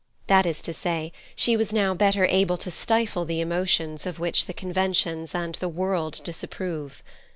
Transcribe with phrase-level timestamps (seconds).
[0.25, 4.47] That is to say, she was now better able to stifle the emotions of which
[4.47, 7.03] the conventions and the world disapprove.